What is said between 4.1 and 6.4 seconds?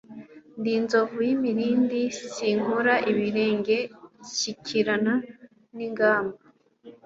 nshyikirana n'ingamba